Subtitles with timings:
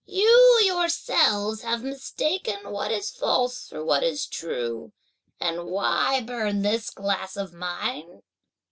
[0.07, 4.93] You yourselves have mistaken what is false for what is true,
[5.39, 8.23] and why burn this glass of mine?"